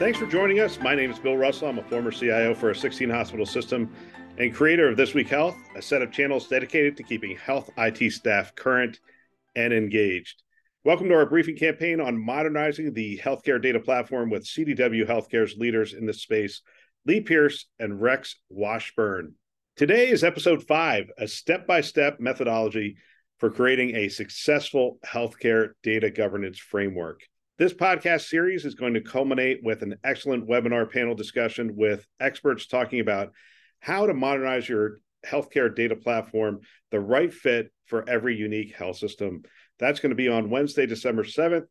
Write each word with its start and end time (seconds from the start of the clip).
Thanks 0.00 0.18
for 0.18 0.24
joining 0.24 0.60
us. 0.60 0.80
My 0.80 0.94
name 0.94 1.10
is 1.10 1.18
Bill 1.18 1.36
Russell. 1.36 1.68
I'm 1.68 1.78
a 1.78 1.82
former 1.82 2.10
CIO 2.10 2.54
for 2.54 2.70
a 2.70 2.74
16 2.74 3.10
hospital 3.10 3.44
system 3.44 3.94
and 4.38 4.54
creator 4.54 4.88
of 4.88 4.96
This 4.96 5.12
Week 5.12 5.28
Health, 5.28 5.58
a 5.76 5.82
set 5.82 6.00
of 6.00 6.10
channels 6.10 6.48
dedicated 6.48 6.96
to 6.96 7.02
keeping 7.02 7.36
health 7.36 7.68
IT 7.76 8.10
staff 8.10 8.54
current 8.54 8.98
and 9.56 9.74
engaged. 9.74 10.42
Welcome 10.84 11.08
to 11.08 11.14
our 11.16 11.26
briefing 11.26 11.54
campaign 11.54 12.00
on 12.00 12.18
modernizing 12.18 12.94
the 12.94 13.20
healthcare 13.22 13.60
data 13.60 13.78
platform 13.78 14.30
with 14.30 14.46
CDW 14.46 15.06
Healthcare's 15.06 15.58
leaders 15.58 15.92
in 15.92 16.06
this 16.06 16.22
space, 16.22 16.62
Lee 17.04 17.20
Pierce 17.20 17.66
and 17.78 18.00
Rex 18.00 18.36
Washburn. 18.48 19.34
Today 19.76 20.08
is 20.08 20.24
episode 20.24 20.66
five, 20.66 21.10
a 21.18 21.28
step 21.28 21.66
by 21.66 21.82
step 21.82 22.20
methodology 22.20 22.96
for 23.36 23.50
creating 23.50 23.94
a 23.94 24.08
successful 24.08 24.98
healthcare 25.04 25.72
data 25.82 26.08
governance 26.08 26.58
framework. 26.58 27.20
This 27.60 27.74
podcast 27.74 28.22
series 28.22 28.64
is 28.64 28.74
going 28.74 28.94
to 28.94 29.02
culminate 29.02 29.62
with 29.62 29.82
an 29.82 29.96
excellent 30.02 30.48
webinar 30.48 30.90
panel 30.90 31.14
discussion 31.14 31.76
with 31.76 32.06
experts 32.18 32.66
talking 32.66 33.00
about 33.00 33.32
how 33.80 34.06
to 34.06 34.14
modernize 34.14 34.66
your 34.66 35.00
healthcare 35.26 35.76
data 35.76 35.94
platform, 35.94 36.60
the 36.90 37.00
right 37.00 37.30
fit 37.30 37.70
for 37.84 38.08
every 38.08 38.34
unique 38.34 38.74
health 38.74 38.96
system. 38.96 39.42
That's 39.78 40.00
going 40.00 40.08
to 40.08 40.16
be 40.16 40.30
on 40.30 40.48
Wednesday, 40.48 40.86
December 40.86 41.22
7th. 41.22 41.66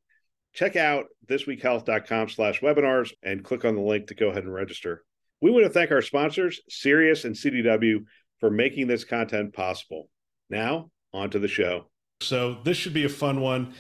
Check 0.54 0.76
out 0.76 1.06
thisweekhealth.com 1.26 2.30
slash 2.30 2.62
webinars 2.62 3.12
and 3.24 3.44
click 3.44 3.66
on 3.66 3.74
the 3.74 3.82
link 3.82 4.10
to 4.10 4.14
go 4.14 4.30
ahead 4.30 4.44
and 4.44 4.54
register. 4.54 5.04
We 5.42 5.50
want 5.50 5.64
to 5.64 5.72
thank 5.72 5.90
our 5.90 6.04
sponsors, 6.04 6.62
Sirius 6.70 7.26
and 7.26 7.34
CDW, 7.34 8.04
for 8.40 8.52
making 8.52 8.86
this 8.86 9.06
content 9.06 9.56
possible. 9.56 10.08
Now, 10.52 10.92
on 11.14 11.32
to 11.32 11.40
the 11.40 11.48
show. 11.48 11.90
So, 12.22 12.60
this 12.64 12.78
should 12.78 12.94
be 12.94 13.06
a 13.06 13.10
fun 13.10 13.42
one. 13.42 13.74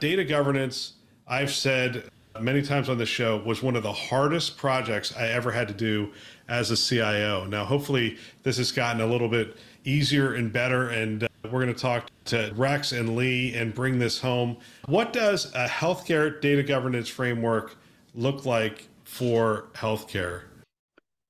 Data 0.00 0.24
governance 0.24 0.94
I've 1.26 1.52
said 1.52 2.10
many 2.40 2.62
times 2.62 2.88
on 2.88 2.98
the 2.98 3.06
show 3.06 3.38
was 3.38 3.62
one 3.62 3.76
of 3.76 3.82
the 3.82 3.92
hardest 3.92 4.58
projects 4.58 5.16
I 5.16 5.28
ever 5.28 5.50
had 5.50 5.68
to 5.68 5.74
do 5.74 6.12
as 6.48 6.70
a 6.70 6.76
CIO. 6.76 7.46
Now, 7.46 7.64
hopefully, 7.64 8.18
this 8.42 8.58
has 8.58 8.72
gotten 8.72 9.00
a 9.00 9.06
little 9.06 9.28
bit 9.28 9.56
easier 9.84 10.34
and 10.34 10.52
better, 10.52 10.90
and 10.90 11.24
uh, 11.24 11.28
we're 11.44 11.62
going 11.62 11.74
to 11.74 11.80
talk 11.80 12.10
to 12.26 12.52
Rex 12.56 12.92
and 12.92 13.16
Lee 13.16 13.54
and 13.54 13.74
bring 13.74 13.98
this 13.98 14.20
home. 14.20 14.56
What 14.86 15.12
does 15.12 15.46
a 15.54 15.66
healthcare 15.66 16.40
data 16.40 16.62
governance 16.62 17.08
framework 17.08 17.76
look 18.14 18.44
like 18.44 18.88
for 19.04 19.68
healthcare? 19.74 20.42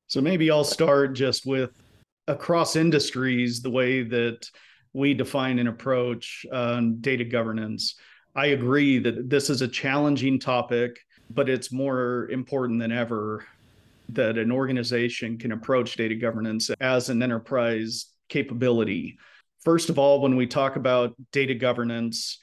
So, 0.08 0.20
maybe 0.20 0.50
I'll 0.50 0.64
start 0.64 1.14
just 1.14 1.46
with 1.46 1.70
across 2.26 2.74
industries 2.74 3.60
the 3.60 3.70
way 3.70 4.02
that 4.02 4.48
we 4.92 5.12
define 5.14 5.58
and 5.58 5.68
approach 5.68 6.46
uh, 6.50 6.80
data 7.00 7.24
governance. 7.24 7.96
I 8.34 8.46
agree 8.46 8.98
that 8.98 9.30
this 9.30 9.48
is 9.48 9.62
a 9.62 9.68
challenging 9.68 10.40
topic, 10.40 10.98
but 11.30 11.48
it's 11.48 11.72
more 11.72 12.28
important 12.30 12.80
than 12.80 12.90
ever 12.92 13.44
that 14.10 14.38
an 14.38 14.50
organization 14.50 15.38
can 15.38 15.52
approach 15.52 15.96
data 15.96 16.14
governance 16.14 16.70
as 16.80 17.08
an 17.08 17.22
enterprise 17.22 18.06
capability. 18.28 19.16
First 19.62 19.88
of 19.88 19.98
all, 19.98 20.20
when 20.20 20.36
we 20.36 20.46
talk 20.46 20.76
about 20.76 21.14
data 21.32 21.54
governance, 21.54 22.38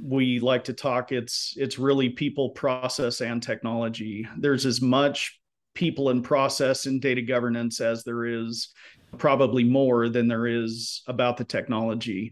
we 0.00 0.40
like 0.40 0.64
to 0.64 0.72
talk 0.72 1.10
it's 1.12 1.54
it's 1.56 1.78
really 1.78 2.10
people, 2.10 2.50
process 2.50 3.20
and 3.20 3.42
technology. 3.42 4.28
There's 4.36 4.66
as 4.66 4.82
much 4.82 5.40
people 5.74 6.10
and 6.10 6.24
process 6.24 6.86
in 6.86 7.00
data 7.00 7.22
governance 7.22 7.80
as 7.80 8.04
there 8.04 8.26
is 8.26 8.70
probably 9.16 9.64
more 9.64 10.08
than 10.08 10.28
there 10.28 10.46
is 10.46 11.02
about 11.06 11.36
the 11.36 11.44
technology 11.44 12.30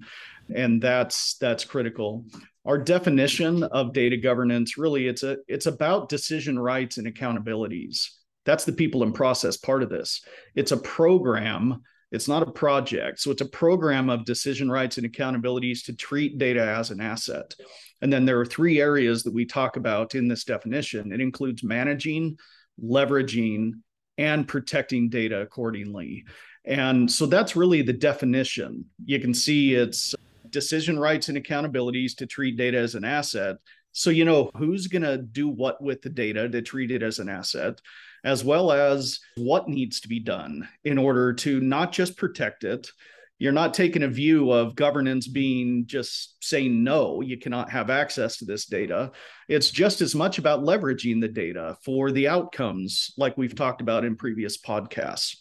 and 0.55 0.81
that's 0.81 1.37
that's 1.39 1.65
critical 1.65 2.25
our 2.67 2.79
definition 2.79 3.63
of 3.63 3.93
data 3.93 4.17
governance 4.17 4.77
really 4.77 5.07
it's 5.07 5.23
a 5.23 5.39
it's 5.49 5.67
about 5.67 6.09
decision 6.09 6.59
rights 6.59 6.99
and 6.99 7.07
accountabilities. 7.07 8.09
That's 8.45 8.65
the 8.65 8.73
people 8.73 9.03
and 9.03 9.15
process 9.15 9.57
part 9.57 9.83
of 9.83 9.89
this. 9.89 10.23
It's 10.55 10.73
a 10.73 10.77
program 10.77 11.83
it's 12.13 12.29
not 12.29 12.43
a 12.43 12.51
project. 12.51 13.19
So 13.21 13.31
it's 13.31 13.41
a 13.41 13.49
program 13.49 14.09
of 14.09 14.25
decision 14.25 14.71
rights 14.71 14.97
and 14.97 15.11
accountabilities 15.11 15.85
to 15.85 15.93
treat 15.95 16.39
data 16.39 16.63
as 16.63 16.91
an 16.91 17.01
asset. 17.01 17.55
And 18.01 18.13
then 18.13 18.25
there 18.25 18.39
are 18.41 18.47
three 18.47 18.81
areas 18.81 19.23
that 19.25 19.35
we 19.35 19.45
talk 19.45 19.77
about 19.77 20.15
in 20.15 20.29
this 20.29 20.45
definition. 20.45 21.13
It 21.13 21.21
includes 21.21 21.65
managing 21.65 22.39
leveraging 22.83 23.73
and 24.19 24.47
protecting 24.47 25.09
data 25.09 25.41
accordingly. 25.41 26.25
And 26.65 27.11
so 27.11 27.27
that's 27.27 27.57
really 27.57 27.83
the 27.83 27.93
definition. 27.93 28.87
You 29.05 29.21
can 29.21 29.33
see 29.35 29.75
it's 29.75 30.15
decision 30.57 30.99
rights 30.99 31.29
and 31.29 31.37
accountabilities 31.37 32.17
to 32.17 32.25
treat 32.25 32.57
data 32.57 32.79
as 32.79 32.95
an 32.95 33.05
asset. 33.05 33.57
So, 33.93 34.09
you 34.09 34.25
know, 34.25 34.51
who's 34.57 34.87
going 34.87 35.03
to 35.03 35.19
do 35.19 35.49
what 35.51 35.83
with 35.83 36.01
the 36.01 36.09
data 36.09 36.49
to 36.49 36.63
treat 36.63 36.91
it 36.91 37.03
as 37.03 37.19
an 37.19 37.29
asset, 37.29 37.79
as 38.25 38.43
well 38.43 38.73
as 38.73 39.21
what 39.37 39.69
needs 39.69 40.01
to 40.01 40.09
be 40.09 40.19
done 40.19 40.67
in 40.83 40.97
order 40.97 41.35
to 41.35 41.61
not 41.61 41.93
just 41.93 42.17
protect 42.17 42.65
it. 42.65 42.89
You're 43.39 43.53
not 43.53 43.75
taking 43.75 44.03
a 44.03 44.09
view 44.09 44.51
of 44.51 44.77
governance 44.77 45.29
being 45.29 45.85
just 45.85 46.43
saying 46.43 46.83
no, 46.83 47.21
you 47.21 47.37
cannot 47.37 47.69
have 47.69 47.91
access 47.91 48.39
to 48.39 48.47
this 48.47 48.65
data. 48.65 49.13
It's 49.47 49.71
just 49.71 50.01
as 50.01 50.15
much 50.15 50.39
about 50.39 50.65
leveraging 50.65 51.21
the 51.21 51.29
data 51.29 51.77
for 51.85 52.11
the 52.11 52.29
outcomes, 52.29 53.13
like 53.19 53.37
we've 53.37 53.55
talked 53.55 53.83
about 53.83 54.07
in 54.07 54.17
previous 54.17 54.57
podcasts. 54.57 55.37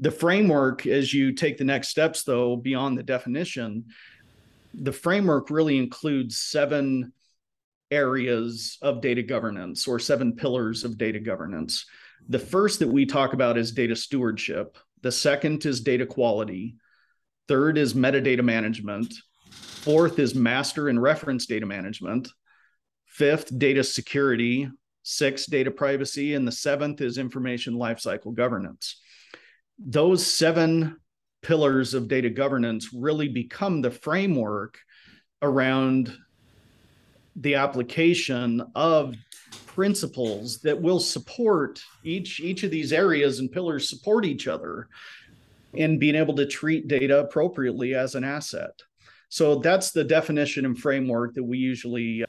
The 0.00 0.12
framework, 0.12 0.86
as 0.86 1.12
you 1.12 1.32
take 1.32 1.58
the 1.58 1.64
next 1.64 1.88
steps, 1.88 2.22
though, 2.22 2.54
beyond 2.54 2.96
the 2.96 3.02
definition, 3.02 3.86
the 4.80 4.92
framework 4.92 5.50
really 5.50 5.78
includes 5.78 6.38
seven 6.38 7.12
areas 7.90 8.78
of 8.82 9.00
data 9.00 9.22
governance 9.22 9.88
or 9.88 9.98
seven 9.98 10.34
pillars 10.34 10.84
of 10.84 10.98
data 10.98 11.18
governance. 11.18 11.86
The 12.28 12.38
first 12.38 12.80
that 12.80 12.88
we 12.88 13.06
talk 13.06 13.32
about 13.32 13.56
is 13.58 13.72
data 13.72 13.96
stewardship. 13.96 14.76
The 15.02 15.12
second 15.12 15.64
is 15.64 15.80
data 15.80 16.06
quality. 16.06 16.76
Third 17.46 17.78
is 17.78 17.94
metadata 17.94 18.44
management. 18.44 19.14
Fourth 19.50 20.18
is 20.18 20.34
master 20.34 20.88
and 20.88 21.00
reference 21.00 21.46
data 21.46 21.64
management. 21.66 22.28
Fifth, 23.06 23.56
data 23.58 23.82
security. 23.82 24.68
Sixth, 25.02 25.48
data 25.50 25.70
privacy. 25.70 26.34
And 26.34 26.46
the 26.46 26.52
seventh 26.52 27.00
is 27.00 27.16
information 27.16 27.74
lifecycle 27.74 28.34
governance. 28.34 29.00
Those 29.78 30.26
seven 30.26 30.98
pillars 31.42 31.94
of 31.94 32.08
data 32.08 32.30
governance 32.30 32.92
really 32.92 33.28
become 33.28 33.80
the 33.80 33.90
framework 33.90 34.78
around 35.42 36.16
the 37.36 37.54
application 37.54 38.62
of 38.74 39.14
principles 39.66 40.60
that 40.60 40.80
will 40.80 40.98
support 40.98 41.80
each 42.02 42.40
each 42.40 42.64
of 42.64 42.70
these 42.70 42.92
areas 42.92 43.38
and 43.38 43.52
pillars 43.52 43.88
support 43.88 44.24
each 44.24 44.48
other 44.48 44.88
in 45.74 45.98
being 45.98 46.16
able 46.16 46.34
to 46.34 46.46
treat 46.46 46.88
data 46.88 47.20
appropriately 47.20 47.94
as 47.94 48.14
an 48.14 48.24
asset. 48.24 48.72
So 49.28 49.56
that's 49.56 49.92
the 49.92 50.02
definition 50.02 50.64
and 50.64 50.76
framework 50.76 51.34
that 51.34 51.44
we 51.44 51.58
usually 51.58 52.22
uh, 52.22 52.26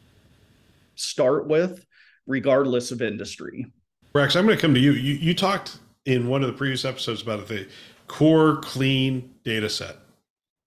start 0.96 1.48
with 1.48 1.86
regardless 2.28 2.92
of 2.92 3.02
industry. 3.02 3.66
Rex 4.14 4.36
i'm 4.36 4.46
going 4.46 4.58
to 4.58 4.62
come 4.62 4.74
to 4.74 4.80
you. 4.80 4.92
You, 4.92 5.16
you 5.16 5.34
talked 5.34 5.80
in 6.06 6.28
one 6.28 6.44
of 6.44 6.48
the 6.48 6.58
previous 6.58 6.86
episodes 6.86 7.22
about 7.22 7.48
the 7.48 7.68
core 8.10 8.58
clean 8.58 9.34
data 9.46 9.70
set. 9.70 9.96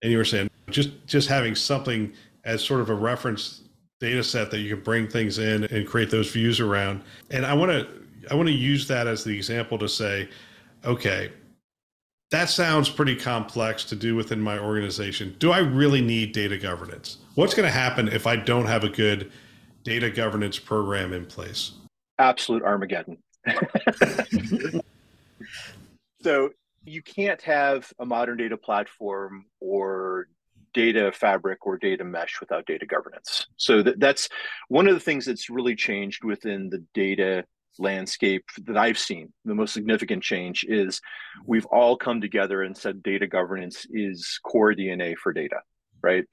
And 0.01 0.11
you 0.11 0.17
were 0.17 0.25
saying 0.25 0.49
just 0.71 1.05
just 1.05 1.29
having 1.29 1.53
something 1.53 2.11
as 2.45 2.63
sort 2.63 2.81
of 2.81 2.89
a 2.89 2.95
reference 2.95 3.61
data 3.99 4.23
set 4.23 4.49
that 4.49 4.59
you 4.59 4.75
can 4.75 4.83
bring 4.83 5.07
things 5.07 5.37
in 5.37 5.65
and 5.65 5.87
create 5.87 6.09
those 6.09 6.31
views 6.31 6.59
around. 6.59 7.03
And 7.29 7.45
i 7.45 7.53
want 7.53 7.71
to 7.71 7.87
i 8.31 8.35
want 8.35 8.47
to 8.47 8.55
use 8.55 8.87
that 8.87 9.05
as 9.05 9.23
the 9.23 9.35
example 9.35 9.77
to 9.77 9.87
say 9.87 10.29
okay 10.83 11.31
that 12.31 12.49
sounds 12.49 12.89
pretty 12.89 13.15
complex 13.15 13.83
to 13.83 13.95
do 13.95 14.15
within 14.15 14.41
my 14.41 14.57
organization. 14.57 15.35
Do 15.37 15.51
i 15.51 15.59
really 15.59 16.01
need 16.01 16.31
data 16.31 16.57
governance? 16.57 17.17
What's 17.35 17.53
going 17.53 17.67
to 17.67 17.71
happen 17.71 18.07
if 18.07 18.25
i 18.25 18.35
don't 18.35 18.65
have 18.65 18.83
a 18.83 18.89
good 18.89 19.31
data 19.83 20.09
governance 20.09 20.57
program 20.57 21.13
in 21.13 21.25
place? 21.25 21.71
Absolute 22.17 22.63
armageddon. 22.63 23.17
So 26.23 26.51
you 26.85 27.01
can't 27.01 27.41
have 27.41 27.91
a 27.99 28.05
modern 28.05 28.37
data 28.37 28.57
platform 28.57 29.45
or 29.59 30.27
data 30.73 31.11
fabric 31.13 31.65
or 31.65 31.77
data 31.77 32.03
mesh 32.03 32.39
without 32.39 32.65
data 32.65 32.85
governance. 32.85 33.47
So 33.57 33.83
that, 33.83 33.99
that's 33.99 34.27
one 34.69 34.87
of 34.87 34.93
the 34.93 34.99
things 34.99 35.25
that's 35.25 35.49
really 35.49 35.75
changed 35.75 36.23
within 36.23 36.69
the 36.69 36.83
data 36.93 37.45
landscape 37.79 38.45
that 38.65 38.77
I've 38.77 38.99
seen, 38.99 39.33
the 39.45 39.55
most 39.55 39.73
significant 39.73 40.23
change 40.23 40.65
is 40.67 41.01
we've 41.45 41.65
all 41.65 41.97
come 41.97 42.21
together 42.21 42.61
and 42.63 42.77
said 42.77 43.03
data 43.03 43.27
governance 43.27 43.85
is 43.89 44.39
core 44.43 44.73
DNA 44.73 45.15
for 45.15 45.33
data, 45.33 45.57
right? 46.01 46.25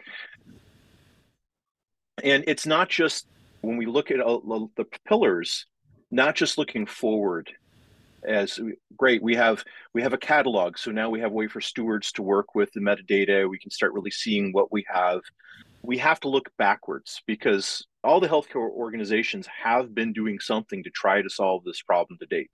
And 2.23 2.44
it's 2.47 2.67
not 2.67 2.88
just 2.88 3.26
when 3.62 3.76
we 3.76 3.87
look 3.87 4.11
at 4.11 4.20
uh, 4.20 4.38
the 4.76 4.87
pillars, 5.06 5.67
not 6.11 6.35
just 6.35 6.58
looking 6.58 6.87
forward 6.87 7.50
as 8.27 8.61
great 8.97 9.23
we 9.23 9.35
have 9.35 9.65
we 9.95 10.03
have 10.03 10.13
a 10.13 10.19
catalog 10.19 10.77
so 10.77 10.91
now 10.91 11.09
we 11.09 11.21
have 11.21 11.31
a 11.31 11.35
way 11.35 11.49
for 11.49 11.61
stewards 11.61 12.13
to 12.13 12.23
work 12.23 12.55
with 12.55 12.71
the 12.73 12.81
metadata 12.81 13.49
we 13.49 13.59
can 13.59 13.71
start 13.71 13.95
really 13.95 14.11
seeing 14.11 14.53
what 14.53 14.71
we 14.71 14.85
have 14.93 15.21
we 15.83 15.99
have 15.99 16.21
to 16.21 16.29
look 16.29 16.51
backwards 16.59 17.23
because 17.27 17.87
all 18.05 18.21
the 18.21 18.29
healthcare 18.29 18.69
organizations 18.71 19.47
have 19.47 19.95
been 19.95 20.13
doing 20.13 20.39
something 20.41 20.83
to 20.83 20.91
try 20.91 21.23
to 21.23 21.31
solve 21.31 21.65
this 21.65 21.83
problem 21.83 22.19
to 22.19 22.27
date. 22.27 22.51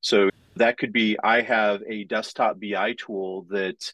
So 0.00 0.30
that 0.56 0.78
could 0.78 0.92
be 0.92 1.16
I 1.22 1.42
have 1.42 1.82
a 1.88 2.04
desktop 2.04 2.60
BI 2.60 2.94
tool 2.94 3.46
that 3.50 3.92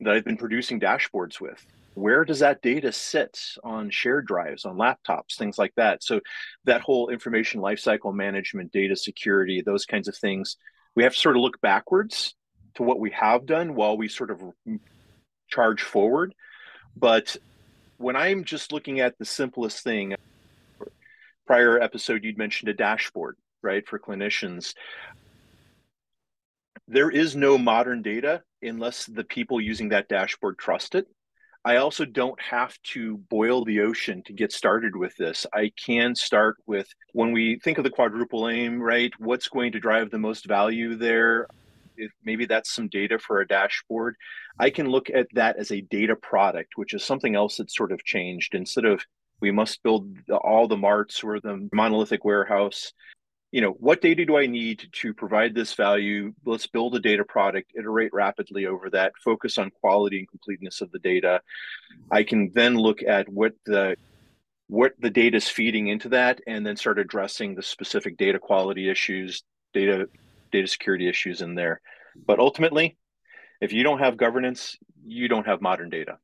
that 0.00 0.14
I've 0.14 0.24
been 0.24 0.36
producing 0.36 0.80
dashboards 0.80 1.40
with. 1.40 1.64
Where 1.94 2.24
does 2.24 2.40
that 2.40 2.60
data 2.60 2.92
sit 2.92 3.38
on 3.62 3.90
shared 3.90 4.26
drives, 4.26 4.64
on 4.64 4.76
laptops, 4.76 5.36
things 5.36 5.58
like 5.58 5.72
that? 5.76 6.02
So 6.02 6.20
that 6.64 6.80
whole 6.80 7.08
information 7.08 7.60
lifecycle 7.60 8.14
management, 8.14 8.72
data 8.72 8.96
security, 8.96 9.62
those 9.62 9.86
kinds 9.86 10.08
of 10.08 10.16
things, 10.16 10.56
we 10.96 11.04
have 11.04 11.14
to 11.14 11.20
sort 11.20 11.36
of 11.36 11.42
look 11.42 11.60
backwards 11.60 12.34
to 12.74 12.82
what 12.82 12.98
we 12.98 13.10
have 13.12 13.46
done 13.46 13.74
while 13.74 13.96
we 13.96 14.08
sort 14.08 14.30
of 14.30 14.40
charge 15.48 15.82
forward 15.82 16.34
but 16.96 17.36
when 17.96 18.16
I'm 18.16 18.44
just 18.44 18.72
looking 18.72 19.00
at 19.00 19.18
the 19.18 19.24
simplest 19.24 19.82
thing, 19.82 20.14
prior 21.46 21.80
episode, 21.80 22.24
you'd 22.24 22.38
mentioned 22.38 22.68
a 22.68 22.74
dashboard, 22.74 23.36
right, 23.62 23.86
for 23.86 23.98
clinicians. 23.98 24.74
There 26.86 27.10
is 27.10 27.34
no 27.34 27.56
modern 27.58 28.02
data 28.02 28.42
unless 28.62 29.06
the 29.06 29.24
people 29.24 29.60
using 29.60 29.90
that 29.90 30.08
dashboard 30.08 30.58
trust 30.58 30.94
it. 30.94 31.06
I 31.64 31.76
also 31.76 32.04
don't 32.04 32.40
have 32.40 32.76
to 32.92 33.16
boil 33.30 33.64
the 33.64 33.80
ocean 33.80 34.22
to 34.24 34.34
get 34.34 34.52
started 34.52 34.94
with 34.94 35.16
this. 35.16 35.46
I 35.54 35.72
can 35.82 36.14
start 36.14 36.56
with 36.66 36.86
when 37.12 37.32
we 37.32 37.58
think 37.58 37.78
of 37.78 37.84
the 37.84 37.90
quadruple 37.90 38.50
aim, 38.50 38.82
right? 38.82 39.12
What's 39.18 39.48
going 39.48 39.72
to 39.72 39.80
drive 39.80 40.10
the 40.10 40.18
most 40.18 40.46
value 40.46 40.94
there? 40.94 41.46
If 41.96 42.12
maybe 42.22 42.44
that's 42.44 42.74
some 42.74 42.88
data 42.88 43.18
for 43.18 43.40
a 43.40 43.46
dashboard. 43.46 44.16
I 44.58 44.68
can 44.68 44.88
look 44.88 45.08
at 45.08 45.26
that 45.34 45.56
as 45.56 45.70
a 45.70 45.80
data 45.80 46.16
product, 46.16 46.72
which 46.76 46.92
is 46.92 47.02
something 47.02 47.34
else 47.34 47.56
that's 47.56 47.76
sort 47.76 47.92
of 47.92 48.04
changed. 48.04 48.54
Instead 48.54 48.84
of 48.84 49.02
we 49.40 49.50
must 49.50 49.82
build 49.82 50.08
all 50.30 50.68
the 50.68 50.76
marts 50.76 51.24
or 51.24 51.40
the 51.40 51.68
monolithic 51.72 52.24
warehouse, 52.24 52.92
you 53.54 53.60
know, 53.60 53.70
what 53.78 54.00
data 54.00 54.26
do 54.26 54.36
I 54.36 54.46
need 54.46 54.88
to 54.94 55.14
provide 55.14 55.54
this 55.54 55.74
value? 55.74 56.34
Let's 56.44 56.66
build 56.66 56.96
a 56.96 56.98
data 56.98 57.24
product, 57.24 57.70
iterate 57.78 58.12
rapidly 58.12 58.66
over 58.66 58.90
that, 58.90 59.12
focus 59.22 59.58
on 59.58 59.70
quality 59.70 60.18
and 60.18 60.28
completeness 60.28 60.80
of 60.80 60.90
the 60.90 60.98
data. 60.98 61.40
I 62.10 62.24
can 62.24 62.50
then 62.52 62.74
look 62.74 63.04
at 63.04 63.28
what 63.28 63.52
the 63.64 63.96
what 64.66 64.94
the 64.98 65.08
data 65.08 65.36
is 65.36 65.48
feeding 65.48 65.86
into 65.86 66.08
that 66.08 66.40
and 66.48 66.66
then 66.66 66.74
start 66.74 66.98
addressing 66.98 67.54
the 67.54 67.62
specific 67.62 68.16
data 68.16 68.40
quality 68.40 68.90
issues, 68.90 69.44
data 69.72 70.08
data 70.50 70.66
security 70.66 71.08
issues 71.08 71.40
in 71.40 71.54
there. 71.54 71.80
But 72.26 72.40
ultimately, 72.40 72.96
if 73.60 73.72
you 73.72 73.84
don't 73.84 74.00
have 74.00 74.16
governance, 74.16 74.76
you 75.06 75.28
don't 75.28 75.46
have 75.46 75.62
modern 75.62 75.90
data. 75.90 76.18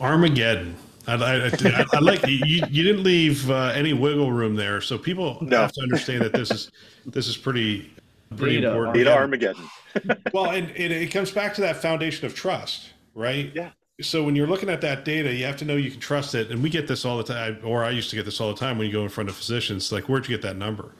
Armageddon. 0.00 0.76
I, 1.06 1.14
I, 1.14 1.46
I, 1.46 1.84
I 1.92 1.98
like 2.00 2.26
you. 2.26 2.64
You 2.68 2.82
didn't 2.82 3.04
leave 3.04 3.48
uh, 3.50 3.72
any 3.74 3.92
wiggle 3.92 4.32
room 4.32 4.56
there, 4.56 4.80
so 4.80 4.98
people 4.98 5.38
no. 5.40 5.58
have 5.58 5.72
to 5.72 5.82
understand 5.82 6.22
that 6.22 6.32
this 6.32 6.50
is 6.50 6.70
this 7.06 7.28
is 7.28 7.36
pretty 7.36 7.92
pretty 8.36 8.56
data, 8.56 8.68
important. 8.68 8.94
Data 8.96 9.14
Armageddon. 9.14 9.68
well, 10.32 10.50
and 10.50 10.70
it, 10.70 10.90
it 10.90 11.12
comes 11.12 11.30
back 11.30 11.54
to 11.54 11.60
that 11.60 11.76
foundation 11.76 12.26
of 12.26 12.34
trust, 12.34 12.90
right? 13.14 13.52
Yeah. 13.54 13.70
So 14.00 14.24
when 14.24 14.36
you're 14.36 14.48
looking 14.48 14.68
at 14.68 14.80
that 14.82 15.04
data, 15.04 15.32
you 15.32 15.44
have 15.46 15.56
to 15.58 15.64
know 15.64 15.76
you 15.76 15.90
can 15.90 16.00
trust 16.00 16.34
it. 16.34 16.50
And 16.50 16.62
we 16.62 16.68
get 16.68 16.86
this 16.86 17.04
all 17.04 17.16
the 17.16 17.24
time, 17.24 17.58
or 17.64 17.82
I 17.82 17.90
used 17.90 18.10
to 18.10 18.16
get 18.16 18.26
this 18.26 18.40
all 18.40 18.52
the 18.52 18.58
time 18.58 18.76
when 18.76 18.86
you 18.86 18.92
go 18.92 19.02
in 19.02 19.08
front 19.08 19.30
of 19.30 19.36
physicians. 19.36 19.90
Like, 19.90 20.08
where'd 20.08 20.28
you 20.28 20.36
get 20.36 20.42
that 20.42 20.56
number? 20.56 20.92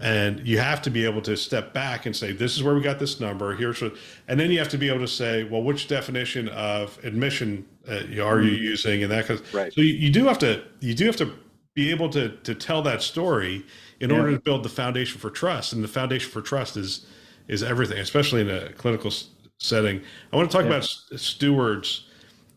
and 0.00 0.46
you 0.46 0.58
have 0.58 0.80
to 0.82 0.90
be 0.90 1.04
able 1.04 1.20
to 1.22 1.36
step 1.36 1.72
back 1.72 2.06
and 2.06 2.14
say 2.14 2.32
this 2.32 2.56
is 2.56 2.62
where 2.62 2.74
we 2.74 2.80
got 2.80 2.98
this 2.98 3.20
number 3.20 3.54
here's 3.56 3.82
what 3.82 3.94
and 4.28 4.38
then 4.38 4.50
you 4.50 4.58
have 4.58 4.68
to 4.68 4.78
be 4.78 4.88
able 4.88 5.00
to 5.00 5.08
say 5.08 5.44
well 5.44 5.62
which 5.62 5.88
definition 5.88 6.48
of 6.50 6.98
admission 7.04 7.66
uh, 7.88 8.22
are 8.22 8.40
you 8.40 8.52
mm-hmm. 8.52 8.62
using 8.62 9.02
and 9.02 9.12
that 9.12 9.26
because 9.26 9.42
right. 9.52 9.72
so 9.72 9.80
you, 9.80 9.94
you, 9.94 10.10
do 10.10 10.24
have 10.26 10.38
to 10.38 10.62
you 10.80 10.94
do 10.94 11.06
have 11.06 11.16
to 11.16 11.32
be 11.74 11.90
able 11.90 12.08
to 12.08 12.30
to 12.38 12.54
tell 12.54 12.82
that 12.82 13.02
story 13.02 13.64
in 14.00 14.10
yeah. 14.10 14.16
order 14.16 14.32
to 14.32 14.40
build 14.40 14.62
the 14.62 14.68
foundation 14.68 15.20
for 15.20 15.30
trust 15.30 15.72
and 15.72 15.82
the 15.82 15.88
foundation 15.88 16.30
for 16.30 16.40
trust 16.40 16.76
is 16.76 17.06
is 17.48 17.62
everything 17.62 17.98
especially 17.98 18.40
in 18.40 18.50
a 18.50 18.72
clinical 18.74 19.12
setting 19.58 20.00
i 20.32 20.36
want 20.36 20.50
to 20.50 20.56
talk 20.56 20.64
yeah. 20.64 20.76
about 20.76 20.84
stewards 20.84 22.08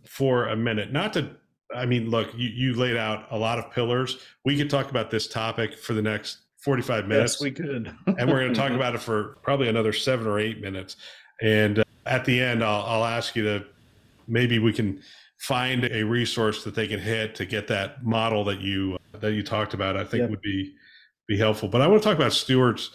for 0.05 0.47
a 0.47 0.55
minute 0.55 0.91
not 0.91 1.13
to 1.13 1.29
i 1.75 1.85
mean 1.85 2.09
look 2.09 2.29
you, 2.35 2.49
you 2.49 2.73
laid 2.73 2.97
out 2.97 3.25
a 3.31 3.37
lot 3.37 3.57
of 3.57 3.71
pillars 3.71 4.17
we 4.45 4.57
could 4.57 4.69
talk 4.69 4.89
about 4.89 5.09
this 5.09 5.27
topic 5.27 5.77
for 5.77 5.93
the 5.93 6.01
next 6.01 6.39
45 6.61 7.07
minutes. 7.07 7.33
Yes, 7.33 7.41
we 7.41 7.51
could. 7.51 7.93
and 8.05 8.29
we're 8.29 8.39
going 8.39 8.53
to 8.53 8.59
talk 8.59 8.71
about 8.75 8.95
it 8.95 9.01
for 9.01 9.37
probably 9.41 9.67
another 9.67 9.93
seven 9.93 10.27
or 10.27 10.39
eight 10.39 10.61
minutes. 10.61 10.95
And 11.41 11.79
uh, 11.79 11.83
at 12.05 12.25
the 12.25 12.39
end, 12.39 12.63
I'll, 12.63 12.83
I'll 12.83 13.05
ask 13.05 13.35
you 13.35 13.43
to 13.43 13.65
maybe 14.27 14.59
we 14.59 14.71
can 14.71 15.01
find 15.41 15.85
a 15.85 16.03
resource 16.03 16.63
that 16.63 16.75
they 16.75 16.87
can 16.87 16.99
hit 16.99 17.33
to 17.33 17.45
get 17.45 17.67
that 17.67 18.05
model 18.05 18.43
that 18.43 18.61
you 18.61 18.95
that 19.19 19.33
you 19.33 19.41
talked 19.41 19.73
about. 19.73 19.97
I 19.97 20.03
think 20.03 20.21
yep. 20.21 20.29
would 20.29 20.41
be 20.41 20.75
be 21.27 21.37
helpful. 21.37 21.67
But 21.67 21.81
I 21.81 21.87
want 21.87 22.03
to 22.03 22.07
talk 22.07 22.15
about 22.15 22.31
stewards 22.31 22.91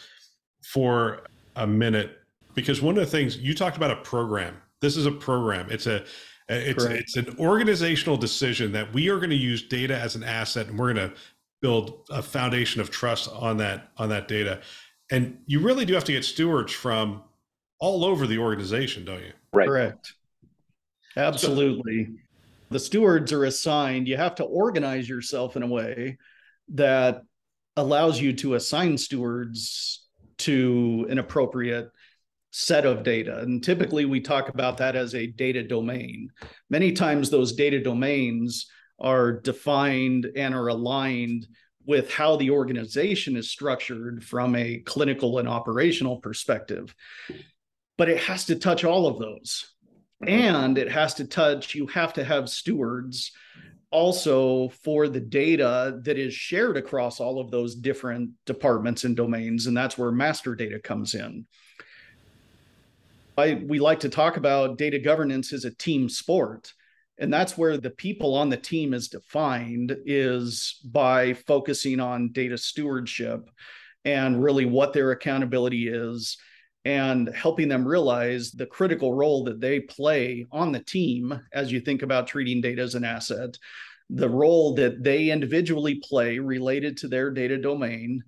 for 0.62 1.22
a 1.56 1.66
minute 1.66 2.18
because 2.54 2.80
one 2.80 2.96
of 2.96 3.04
the 3.04 3.10
things 3.10 3.36
you 3.38 3.52
talked 3.52 3.76
about 3.76 3.90
a 3.90 3.96
program. 3.96 4.56
This 4.80 4.96
is 4.96 5.06
a 5.06 5.10
program. 5.10 5.68
It's 5.70 5.86
a 5.86 6.04
it's 6.48 6.84
Correct. 6.84 7.00
it's 7.00 7.16
an 7.16 7.34
organizational 7.40 8.16
decision 8.16 8.70
that 8.72 8.92
we 8.92 9.08
are 9.08 9.16
going 9.16 9.30
to 9.30 9.36
use 9.36 9.66
data 9.66 9.98
as 9.98 10.14
an 10.14 10.22
asset 10.22 10.68
and 10.68 10.78
we're 10.78 10.94
going 10.94 11.10
to 11.10 11.16
build 11.60 12.06
a 12.10 12.22
foundation 12.22 12.80
of 12.80 12.90
trust 12.90 13.28
on 13.32 13.56
that 13.56 13.90
on 13.96 14.08
that 14.10 14.28
data 14.28 14.60
and 15.10 15.36
you 15.46 15.58
really 15.58 15.84
do 15.84 15.94
have 15.94 16.04
to 16.04 16.12
get 16.12 16.24
stewards 16.24 16.72
from 16.72 17.20
all 17.80 18.04
over 18.04 18.28
the 18.28 18.38
organization 18.38 19.04
don't 19.04 19.22
you 19.22 19.32
right 19.52 19.66
correct 19.66 20.12
absolutely 21.16 22.04
so, 22.04 22.12
the 22.70 22.78
stewards 22.78 23.32
are 23.32 23.44
assigned 23.44 24.08
you 24.08 24.16
have 24.16 24.34
to 24.34 24.44
organize 24.44 25.08
yourself 25.08 25.56
in 25.56 25.62
a 25.62 25.68
way 25.68 26.18
that 26.68 27.22
allows 27.76 28.20
you 28.20 28.32
to 28.32 28.54
assign 28.54 28.96
stewards 28.96 30.06
to 30.38 31.06
an 31.08 31.18
appropriate 31.18 31.90
set 32.50 32.86
of 32.86 33.02
data 33.02 33.38
and 33.40 33.62
typically 33.62 34.04
we 34.04 34.20
talk 34.20 34.48
about 34.48 34.78
that 34.78 34.96
as 34.96 35.14
a 35.14 35.26
data 35.26 35.62
domain 35.62 36.30
many 36.70 36.92
times 36.92 37.28
those 37.28 37.52
data 37.52 37.82
domains 37.82 38.66
are 38.98 39.32
defined 39.32 40.26
and 40.36 40.54
are 40.54 40.68
aligned 40.68 41.46
with 41.86 42.10
how 42.10 42.36
the 42.36 42.50
organization 42.50 43.36
is 43.36 43.50
structured 43.50 44.24
from 44.24 44.56
a 44.56 44.78
clinical 44.78 45.38
and 45.38 45.48
operational 45.48 46.16
perspective. 46.16 46.94
But 47.96 48.08
it 48.08 48.18
has 48.18 48.46
to 48.46 48.56
touch 48.56 48.84
all 48.84 49.06
of 49.06 49.18
those. 49.18 49.72
Mm-hmm. 50.22 50.28
And 50.28 50.78
it 50.78 50.90
has 50.90 51.14
to 51.14 51.26
touch, 51.26 51.74
you 51.74 51.86
have 51.88 52.12
to 52.14 52.24
have 52.24 52.48
stewards 52.48 53.32
also 53.90 54.68
for 54.82 55.08
the 55.08 55.20
data 55.20 56.00
that 56.02 56.18
is 56.18 56.34
shared 56.34 56.76
across 56.76 57.20
all 57.20 57.40
of 57.40 57.50
those 57.50 57.74
different 57.74 58.30
departments 58.44 59.04
and 59.04 59.16
domains. 59.16 59.66
And 59.66 59.76
that's 59.76 59.96
where 59.96 60.10
master 60.10 60.54
data 60.54 60.78
comes 60.78 61.14
in. 61.14 61.46
I, 63.38 63.62
we 63.66 63.78
like 63.78 64.00
to 64.00 64.08
talk 64.08 64.38
about 64.38 64.78
data 64.78 64.98
governance 64.98 65.52
as 65.52 65.64
a 65.64 65.74
team 65.74 66.08
sport 66.08 66.72
and 67.18 67.32
that's 67.32 67.56
where 67.56 67.78
the 67.78 67.90
people 67.90 68.34
on 68.34 68.50
the 68.50 68.56
team 68.56 68.92
is 68.92 69.08
defined 69.08 69.96
is 70.04 70.80
by 70.84 71.32
focusing 71.32 71.98
on 71.98 72.32
data 72.32 72.58
stewardship 72.58 73.48
and 74.04 74.42
really 74.42 74.66
what 74.66 74.92
their 74.92 75.12
accountability 75.12 75.88
is 75.88 76.36
and 76.86 77.28
helping 77.34 77.68
them 77.68 77.86
realize 77.86 78.52
the 78.52 78.66
critical 78.66 79.12
role 79.12 79.44
that 79.44 79.60
they 79.60 79.80
play 79.80 80.46
on 80.52 80.70
the 80.70 80.80
team 80.80 81.38
as 81.52 81.72
you 81.72 81.80
think 81.80 82.02
about 82.02 82.26
treating 82.26 82.60
data 82.60 82.80
as 82.80 82.94
an 82.94 83.04
asset 83.04 83.58
the 84.08 84.28
role 84.28 84.72
that 84.74 85.02
they 85.02 85.30
individually 85.30 85.96
play 85.96 86.38
related 86.38 86.96
to 86.96 87.08
their 87.08 87.30
data 87.30 87.58
domain 87.58 88.22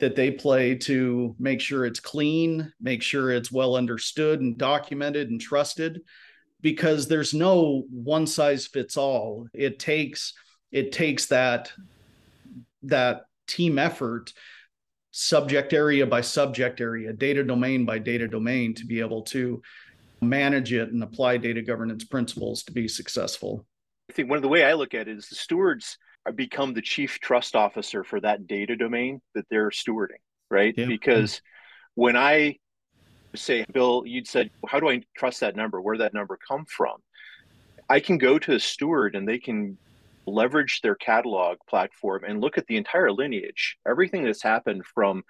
that 0.00 0.14
they 0.14 0.30
play 0.30 0.74
to 0.74 1.34
make 1.38 1.60
sure 1.60 1.86
it's 1.86 2.00
clean 2.00 2.70
make 2.80 3.02
sure 3.02 3.30
it's 3.32 3.50
well 3.50 3.74
understood 3.74 4.40
and 4.40 4.58
documented 4.58 5.30
and 5.30 5.40
trusted 5.40 6.02
because 6.64 7.06
there's 7.06 7.34
no 7.34 7.84
one 7.90 8.26
size 8.26 8.66
fits 8.66 8.96
all. 8.96 9.46
It 9.52 9.78
takes 9.78 10.32
it 10.72 10.92
takes 10.92 11.26
that 11.26 11.70
that 12.84 13.26
team 13.46 13.78
effort 13.78 14.32
subject 15.16 15.72
area 15.72 16.06
by 16.06 16.20
subject 16.20 16.80
area 16.80 17.12
data 17.12 17.44
domain 17.44 17.84
by 17.84 17.98
data 17.98 18.26
domain 18.26 18.74
to 18.74 18.84
be 18.84 18.98
able 19.00 19.22
to 19.22 19.62
manage 20.20 20.72
it 20.72 20.90
and 20.90 21.02
apply 21.02 21.36
data 21.36 21.62
governance 21.62 22.04
principles 22.04 22.64
to 22.64 22.72
be 22.72 22.88
successful 22.88 23.64
i 24.10 24.12
think 24.12 24.28
one 24.28 24.36
of 24.36 24.42
the 24.42 24.48
way 24.48 24.64
i 24.64 24.72
look 24.72 24.92
at 24.92 25.06
it 25.06 25.16
is 25.16 25.28
the 25.28 25.36
stewards 25.36 25.98
become 26.32 26.72
the 26.72 26.82
chief 26.82 27.18
trust 27.20 27.54
officer 27.54 28.04
for 28.04 28.20
that 28.20 28.46
data 28.46 28.76
domain 28.76 29.20
that 29.34 29.44
they're 29.50 29.70
stewarding, 29.70 30.22
right? 30.50 30.74
Yeah. 30.76 30.86
Because 30.86 31.40
when 31.94 32.16
I 32.16 32.56
say, 33.34 33.64
Bill, 33.72 34.04
you'd 34.06 34.28
said, 34.28 34.50
how 34.66 34.80
do 34.80 34.88
I 34.88 35.02
trust 35.16 35.40
that 35.40 35.56
number? 35.56 35.80
Where 35.80 35.98
that 35.98 36.14
number 36.14 36.38
come 36.46 36.64
from? 36.64 36.96
I 37.88 38.00
can 38.00 38.16
go 38.16 38.38
to 38.38 38.54
a 38.54 38.60
steward 38.60 39.14
and 39.14 39.28
they 39.28 39.38
can 39.38 39.76
leverage 40.26 40.80
their 40.80 40.94
catalog 40.94 41.58
platform 41.68 42.24
and 42.26 42.40
look 42.40 42.58
at 42.58 42.66
the 42.66 42.76
entire 42.76 43.12
lineage, 43.12 43.76
everything 43.86 44.24
that's 44.24 44.42
happened 44.42 44.84
from 44.86 45.22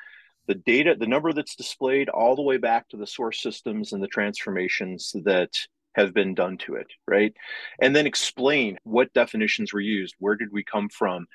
the 0.46 0.54
data, 0.54 0.94
the 0.98 1.06
number 1.06 1.32
that's 1.32 1.56
displayed, 1.56 2.08
all 2.08 2.36
the 2.36 2.42
way 2.42 2.58
back 2.58 2.88
to 2.88 2.96
the 2.96 3.06
source 3.06 3.42
systems 3.42 3.92
and 3.92 4.02
the 4.02 4.08
transformations 4.08 5.14
that 5.24 5.50
have 5.94 6.12
been 6.12 6.34
done 6.34 6.58
to 6.58 6.74
it, 6.74 6.88
right? 7.06 7.34
And 7.80 7.94
then 7.94 8.06
explain 8.06 8.78
what 8.82 9.12
definitions 9.14 9.72
were 9.72 9.80
used, 9.80 10.14
where 10.18 10.36
did 10.36 10.52
we 10.52 10.64
come 10.64 10.88
from? 10.88 11.26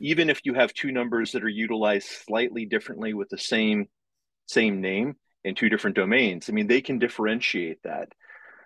Even 0.00 0.30
if 0.30 0.40
you 0.44 0.54
have 0.54 0.72
two 0.72 0.90
numbers 0.90 1.32
that 1.32 1.44
are 1.44 1.48
utilized 1.48 2.08
slightly 2.08 2.66
differently 2.66 3.14
with 3.14 3.28
the 3.28 3.38
same 3.38 3.88
same 4.46 4.82
name 4.82 5.16
in 5.44 5.54
two 5.54 5.68
different 5.68 5.96
domains, 5.96 6.48
I 6.48 6.52
mean, 6.52 6.66
they 6.66 6.80
can 6.80 6.98
differentiate 6.98 7.82
that. 7.84 8.08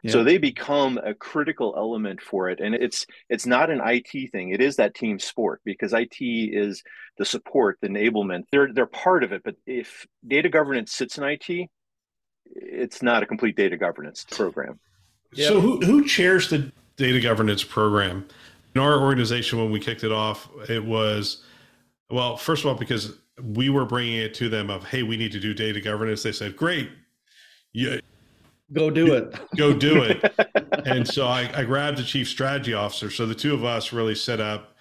Yeah. 0.02 0.12
So 0.12 0.24
they 0.24 0.38
become 0.38 0.98
a 0.98 1.14
critical 1.14 1.74
element 1.76 2.20
for 2.20 2.48
it, 2.48 2.60
and 2.60 2.74
it's 2.74 3.06
it's 3.28 3.46
not 3.46 3.70
an 3.70 3.80
IT 3.84 4.30
thing. 4.30 4.50
It 4.50 4.60
is 4.60 4.76
that 4.76 4.94
team 4.94 5.18
sport 5.18 5.60
because 5.64 5.92
IT 5.92 6.16
is 6.20 6.82
the 7.16 7.24
support, 7.24 7.78
the 7.80 7.88
enablement. 7.88 8.44
They're 8.52 8.72
they're 8.72 8.86
part 8.86 9.24
of 9.24 9.32
it. 9.32 9.42
But 9.44 9.56
if 9.66 10.06
data 10.26 10.48
governance 10.48 10.92
sits 10.92 11.18
in 11.18 11.24
IT, 11.24 11.68
it's 12.46 13.02
not 13.02 13.22
a 13.22 13.26
complete 13.26 13.56
data 13.56 13.76
governance 13.76 14.24
program. 14.30 14.78
So 15.34 15.60
who 15.60 15.80
who 15.80 16.04
chairs 16.04 16.48
the 16.48 16.72
data 16.96 17.20
governance 17.20 17.64
program? 17.64 18.26
In 18.74 18.80
our 18.80 19.00
organization, 19.00 19.58
when 19.58 19.70
we 19.70 19.80
kicked 19.80 20.04
it 20.04 20.12
off, 20.12 20.48
it 20.68 20.84
was 20.84 21.44
well, 22.10 22.36
first 22.36 22.64
of 22.64 22.70
all, 22.70 22.74
because 22.74 23.18
we 23.42 23.68
were 23.70 23.84
bringing 23.84 24.16
it 24.16 24.34
to 24.34 24.48
them 24.48 24.70
of, 24.70 24.84
hey, 24.84 25.02
we 25.02 25.16
need 25.16 25.32
to 25.32 25.40
do 25.40 25.54
data 25.54 25.80
governance. 25.80 26.22
They 26.22 26.32
said, 26.32 26.56
great, 26.56 26.90
you, 27.72 28.00
go 28.72 28.90
do 28.90 29.14
it, 29.14 29.34
go 29.56 29.72
do 29.72 30.02
it. 30.02 30.24
and 30.86 31.06
so 31.06 31.26
I, 31.26 31.50
I 31.54 31.64
grabbed 31.64 31.98
the 31.98 32.02
chief 32.02 32.28
strategy 32.28 32.74
officer. 32.74 33.10
So 33.10 33.26
the 33.26 33.34
two 33.34 33.54
of 33.54 33.64
us 33.64 33.92
really 33.92 34.14
set 34.14 34.40
up 34.40 34.74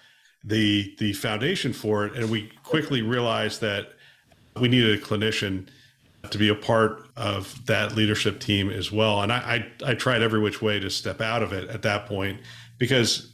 the 0.44 0.94
the 0.98 1.12
foundation 1.14 1.72
for 1.72 2.06
it, 2.06 2.14
and 2.14 2.30
we 2.30 2.50
quickly 2.62 3.02
realized 3.02 3.60
that 3.60 3.88
we 4.60 4.68
needed 4.68 4.98
a 4.98 5.02
clinician 5.02 5.68
to 6.30 6.38
be 6.38 6.48
a 6.48 6.54
part 6.54 7.08
of 7.16 7.64
that 7.66 7.94
leadership 7.96 8.40
team 8.40 8.70
as 8.70 8.90
well. 8.90 9.22
And 9.22 9.32
I, 9.32 9.70
I, 9.84 9.90
I 9.90 9.94
tried 9.94 10.22
every 10.22 10.40
which 10.40 10.60
way 10.60 10.80
to 10.80 10.90
step 10.90 11.20
out 11.20 11.42
of 11.42 11.52
it 11.52 11.68
at 11.70 11.82
that 11.82 12.06
point 12.06 12.40
because 12.78 13.32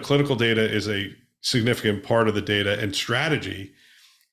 clinical 0.00 0.36
data 0.36 0.62
is 0.62 0.88
a 0.88 1.14
significant 1.40 2.02
part 2.02 2.28
of 2.28 2.34
the 2.34 2.40
data 2.40 2.78
and 2.80 2.94
strategy 2.94 3.72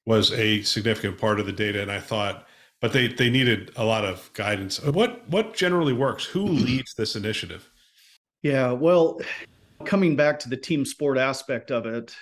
was 0.05 0.31
a 0.33 0.61
significant 0.61 1.17
part 1.17 1.39
of 1.39 1.45
the 1.45 1.51
data. 1.51 1.81
And 1.81 1.91
I 1.91 1.99
thought, 1.99 2.47
but 2.81 2.93
they, 2.93 3.07
they 3.07 3.29
needed 3.29 3.71
a 3.75 3.85
lot 3.85 4.03
of 4.03 4.29
guidance. 4.33 4.79
Uh, 4.85 4.91
what 4.91 5.27
what 5.29 5.53
generally 5.53 5.93
works? 5.93 6.25
Who 6.25 6.45
mm-hmm. 6.45 6.65
leads 6.65 6.93
this 6.95 7.15
initiative? 7.15 7.69
Yeah, 8.41 8.71
well, 8.71 9.21
coming 9.85 10.15
back 10.15 10.39
to 10.39 10.49
the 10.49 10.57
team 10.57 10.83
sport 10.83 11.17
aspect 11.17 11.71
of 11.71 11.85
it, 11.85 12.15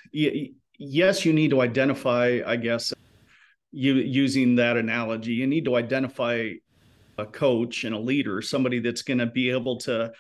yes, 0.78 1.26
you 1.26 1.32
need 1.32 1.52
to 1.52 1.62
identify, 1.62 2.42
I 2.46 2.58
guess, 2.58 2.94
you 3.72 3.96
using 3.96 4.56
that 4.56 4.76
analogy, 4.76 5.34
you 5.34 5.48
need 5.48 5.66
to 5.66 5.76
identify 5.76 6.52
a 7.18 7.26
coach 7.26 7.84
and 7.84 7.96
a 7.96 8.00
leader, 8.00 8.42
somebody 8.42 8.80
that's 8.80 9.02
going 9.02 9.20
to 9.20 9.26
be 9.28 9.50
able 9.50 9.78
to 9.78 10.12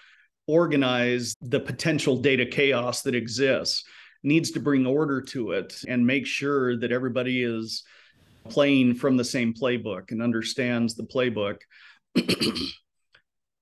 organize 0.48 1.36
the 1.42 1.60
potential 1.60 2.18
data 2.18 2.46
chaos 2.46 3.02
that 3.04 3.16
exists, 3.16 3.84
needs 4.24 4.52
to 4.52 4.60
bring 4.60 4.86
order 4.86 5.22
to 5.22 5.52
it 5.52 5.82
and 5.88 6.06
make 6.06 6.26
sure 6.26 6.78
that 6.78 6.92
everybody 6.92 7.44
is 7.44 7.84
playing 8.50 8.96
from 8.96 9.18
the 9.18 9.24
same 9.24 9.54
playbook 9.54 10.12
and 10.12 10.22
understands 10.22 10.96
the 10.96 11.04
playbook. 11.04 11.58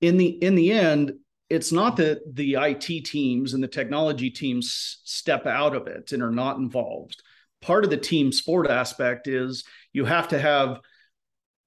in 0.00 0.16
the 0.16 0.26
in 0.26 0.54
the 0.54 0.72
end, 0.72 1.12
it's 1.50 1.72
not 1.72 1.96
that 1.96 2.20
the 2.34 2.54
IT 2.54 3.04
teams 3.04 3.54
and 3.54 3.62
the 3.62 3.68
technology 3.68 4.30
teams 4.30 5.00
step 5.04 5.46
out 5.46 5.74
of 5.74 5.86
it 5.86 6.12
and 6.12 6.22
are 6.22 6.30
not 6.30 6.58
involved 6.58 7.22
part 7.60 7.84
of 7.84 7.90
the 7.90 7.96
team 7.96 8.32
sport 8.32 8.68
aspect 8.68 9.26
is 9.28 9.64
you 9.92 10.04
have 10.04 10.28
to 10.28 10.38
have 10.38 10.80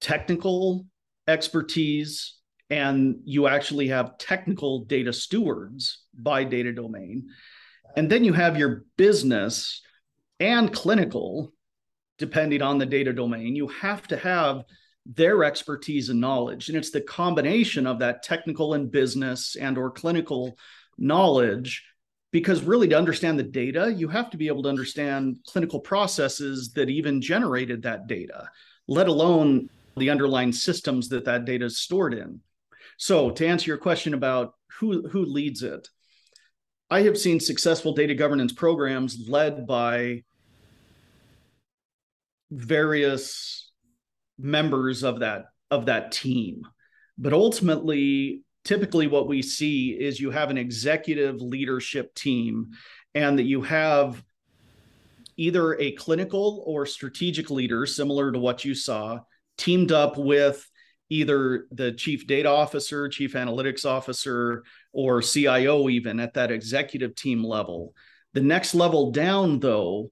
technical 0.00 0.86
expertise 1.28 2.38
and 2.70 3.16
you 3.24 3.46
actually 3.46 3.88
have 3.88 4.18
technical 4.18 4.84
data 4.84 5.12
stewards 5.12 6.04
by 6.14 6.44
data 6.44 6.72
domain. 6.72 7.28
And 7.96 8.10
then 8.10 8.24
you 8.24 8.32
have 8.32 8.56
your 8.56 8.84
business 8.96 9.82
and 10.40 10.72
clinical, 10.72 11.52
depending 12.18 12.62
on 12.62 12.78
the 12.78 12.86
data 12.86 13.12
domain. 13.12 13.56
You 13.56 13.68
have 13.68 14.06
to 14.08 14.16
have 14.16 14.64
their 15.06 15.44
expertise 15.44 16.08
and 16.08 16.20
knowledge. 16.20 16.68
And 16.68 16.76
it's 16.76 16.90
the 16.90 17.00
combination 17.00 17.86
of 17.86 17.98
that 17.98 18.22
technical 18.22 18.74
and 18.74 18.90
business 18.90 19.56
and 19.56 19.76
or 19.76 19.90
clinical 19.90 20.56
knowledge 20.98 21.84
because 22.32 22.62
really 22.62 22.88
to 22.88 22.98
understand 22.98 23.38
the 23.38 23.44
data 23.44 23.92
you 23.92 24.08
have 24.08 24.30
to 24.30 24.36
be 24.36 24.48
able 24.48 24.62
to 24.62 24.68
understand 24.68 25.36
clinical 25.46 25.80
processes 25.80 26.72
that 26.72 26.90
even 26.90 27.20
generated 27.20 27.82
that 27.82 28.06
data 28.06 28.48
let 28.88 29.08
alone 29.08 29.68
the 29.96 30.10
underlying 30.10 30.52
systems 30.52 31.08
that 31.08 31.24
that 31.24 31.44
data 31.44 31.66
is 31.66 31.78
stored 31.78 32.14
in 32.14 32.40
so 32.98 33.30
to 33.30 33.46
answer 33.46 33.70
your 33.70 33.78
question 33.78 34.14
about 34.14 34.54
who 34.78 35.06
who 35.08 35.24
leads 35.24 35.62
it 35.62 35.88
i 36.90 37.02
have 37.02 37.18
seen 37.18 37.40
successful 37.40 37.94
data 37.94 38.14
governance 38.14 38.52
programs 38.52 39.28
led 39.28 39.66
by 39.66 40.22
various 42.52 43.70
members 44.38 45.02
of 45.02 45.20
that 45.20 45.46
of 45.70 45.86
that 45.86 46.12
team. 46.12 46.62
But 47.16 47.32
ultimately 47.32 48.42
typically 48.64 49.06
what 49.06 49.26
we 49.26 49.42
see 49.42 49.90
is 49.90 50.20
you 50.20 50.30
have 50.30 50.50
an 50.50 50.58
executive 50.58 51.40
leadership 51.40 52.14
team 52.14 52.70
and 53.14 53.38
that 53.38 53.44
you 53.44 53.62
have 53.62 54.22
either 55.36 55.74
a 55.80 55.92
clinical 55.92 56.62
or 56.66 56.86
strategic 56.86 57.50
leader 57.50 57.86
similar 57.86 58.30
to 58.30 58.38
what 58.38 58.64
you 58.64 58.74
saw 58.74 59.18
teamed 59.58 59.90
up 59.90 60.16
with 60.16 60.68
either 61.08 61.66
the 61.72 61.92
chief 61.92 62.26
data 62.26 62.48
officer 62.48 63.08
chief 63.08 63.32
analytics 63.32 63.84
officer 63.84 64.62
or 64.92 65.20
cio 65.22 65.88
even 65.88 66.20
at 66.20 66.34
that 66.34 66.50
executive 66.50 67.14
team 67.14 67.42
level. 67.42 67.92
The 68.34 68.40
next 68.40 68.74
level 68.74 69.10
down 69.10 69.58
though 69.58 70.10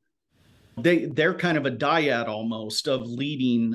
they 0.83 1.07
they're 1.07 1.35
kind 1.35 1.57
of 1.57 1.67
a 1.67 1.71
dyad 1.71 2.29
almost 2.29 2.89
of 2.89 3.03
leading 3.03 3.75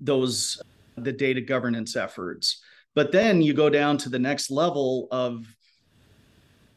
those 0.00 0.60
the 0.96 1.12
data 1.12 1.40
governance 1.40 1.96
efforts 1.96 2.62
but 2.94 3.12
then 3.12 3.40
you 3.40 3.54
go 3.54 3.70
down 3.70 3.96
to 3.98 4.08
the 4.08 4.18
next 4.18 4.50
level 4.50 5.08
of 5.10 5.46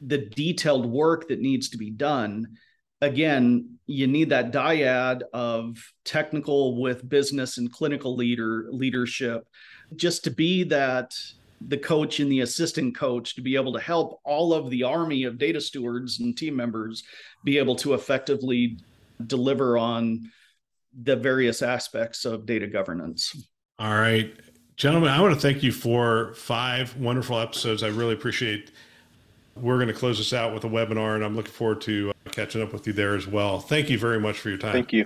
the 0.05 0.17
detailed 0.17 0.85
work 0.85 1.27
that 1.29 1.39
needs 1.39 1.69
to 1.69 1.77
be 1.77 1.89
done. 1.89 2.57
Again, 3.01 3.77
you 3.85 4.07
need 4.07 4.29
that 4.29 4.51
dyad 4.51 5.21
of 5.33 5.77
technical 6.05 6.81
with 6.81 7.07
business 7.07 7.57
and 7.57 7.71
clinical 7.71 8.15
leader 8.15 8.67
leadership 8.69 9.47
just 9.95 10.23
to 10.23 10.31
be 10.31 10.63
that 10.63 11.13
the 11.67 11.77
coach 11.77 12.19
and 12.19 12.31
the 12.31 12.41
assistant 12.41 12.95
coach 12.95 13.35
to 13.35 13.41
be 13.41 13.55
able 13.55 13.73
to 13.73 13.79
help 13.79 14.19
all 14.25 14.53
of 14.53 14.69
the 14.69 14.83
army 14.83 15.23
of 15.23 15.37
data 15.37 15.61
stewards 15.61 16.19
and 16.19 16.37
team 16.37 16.55
members 16.55 17.03
be 17.43 17.57
able 17.57 17.75
to 17.75 17.93
effectively 17.93 18.77
deliver 19.25 19.77
on 19.77 20.31
the 21.01 21.15
various 21.15 21.61
aspects 21.61 22.25
of 22.25 22.45
data 22.45 22.67
governance. 22.67 23.47
All 23.79 23.95
right. 23.95 24.33
Gentlemen, 24.75 25.09
I 25.09 25.21
want 25.21 25.33
to 25.33 25.39
thank 25.39 25.63
you 25.63 25.71
for 25.71 26.33
five 26.35 26.95
wonderful 26.97 27.39
episodes. 27.39 27.83
I 27.83 27.87
really 27.87 28.13
appreciate. 28.13 28.71
We're 29.55 29.75
going 29.75 29.87
to 29.87 29.93
close 29.93 30.17
this 30.17 30.33
out 30.33 30.53
with 30.53 30.63
a 30.63 30.67
webinar, 30.67 31.15
and 31.15 31.23
I'm 31.23 31.35
looking 31.35 31.51
forward 31.51 31.81
to 31.81 32.09
uh, 32.09 32.29
catching 32.31 32.61
up 32.61 32.73
with 32.73 32.87
you 32.87 32.93
there 32.93 33.15
as 33.15 33.27
well. 33.27 33.59
Thank 33.59 33.89
you 33.89 33.99
very 33.99 34.19
much 34.19 34.39
for 34.39 34.49
your 34.49 34.57
time. 34.57 34.73
Thank 34.73 34.93
you. 34.93 35.05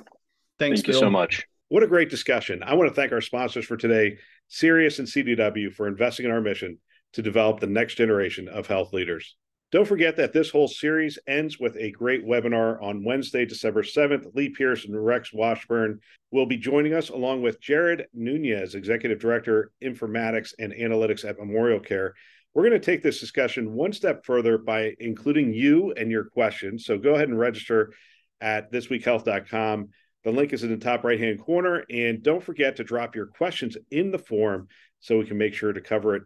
Thanks, 0.57 0.79
thank 0.79 0.85
Bill. 0.85 0.95
you 0.95 0.99
so 0.99 1.09
much. 1.09 1.45
What 1.67 1.83
a 1.83 1.87
great 1.87 2.09
discussion. 2.09 2.63
I 2.63 2.75
want 2.75 2.89
to 2.89 2.95
thank 2.95 3.11
our 3.11 3.19
sponsors 3.19 3.65
for 3.65 3.75
today, 3.75 4.19
Sirius 4.47 4.99
and 4.99 5.07
CDW, 5.07 5.73
for 5.73 5.87
investing 5.87 6.25
in 6.25 6.31
our 6.31 6.39
mission 6.39 6.77
to 7.13 7.21
develop 7.21 7.59
the 7.59 7.67
next 7.67 7.95
generation 7.95 8.47
of 8.47 8.67
health 8.67 8.93
leaders. 8.93 9.35
Don't 9.69 9.87
forget 9.87 10.15
that 10.15 10.31
this 10.31 10.49
whole 10.49 10.69
series 10.69 11.19
ends 11.27 11.59
with 11.59 11.75
a 11.75 11.91
great 11.91 12.25
webinar 12.25 12.81
on 12.81 13.03
Wednesday, 13.03 13.45
December 13.45 13.83
7th. 13.83 14.33
Lee 14.33 14.47
Pierce 14.47 14.85
and 14.85 15.05
Rex 15.05 15.33
Washburn 15.33 15.99
will 16.31 16.45
be 16.45 16.55
joining 16.55 16.93
us, 16.93 17.09
along 17.09 17.41
with 17.41 17.59
Jared 17.59 18.07
Nunez, 18.13 18.75
Executive 18.75 19.19
Director, 19.19 19.71
Informatics 19.83 20.53
and 20.57 20.71
Analytics 20.71 21.27
at 21.27 21.37
Memorial 21.37 21.81
Care. 21.81 22.13
We're 22.53 22.63
going 22.63 22.79
to 22.79 22.85
take 22.85 23.03
this 23.03 23.19
discussion 23.19 23.73
one 23.73 23.91
step 23.91 24.23
further 24.23 24.57
by 24.57 24.93
including 25.01 25.53
you 25.53 25.91
and 25.97 26.09
your 26.09 26.23
questions. 26.23 26.85
So 26.85 26.97
go 26.97 27.15
ahead 27.15 27.27
and 27.27 27.37
register 27.37 27.91
at 28.39 28.71
thisweekhealth.com. 28.71 29.89
The 30.23 30.31
link 30.31 30.53
is 30.53 30.63
in 30.63 30.69
the 30.69 30.77
top 30.77 31.03
right 31.03 31.19
hand 31.19 31.41
corner. 31.41 31.83
And 31.89 32.23
don't 32.23 32.43
forget 32.43 32.77
to 32.77 32.85
drop 32.85 33.17
your 33.17 33.27
questions 33.27 33.75
in 33.91 34.11
the 34.11 34.17
form 34.17 34.69
so 35.01 35.19
we 35.19 35.25
can 35.25 35.37
make 35.37 35.53
sure 35.53 35.73
to 35.73 35.81
cover 35.81 36.15
it 36.15 36.23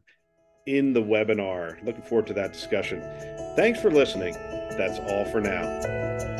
in 0.65 0.93
the 0.93 1.01
webinar. 1.01 1.83
Looking 1.83 2.03
forward 2.03 2.27
to 2.27 2.33
that 2.33 2.53
discussion. 2.53 3.01
Thanks 3.55 3.79
for 3.79 3.91
listening. 3.91 4.33
That's 4.77 4.99
all 4.99 5.25
for 5.25 5.41
now. 5.41 6.30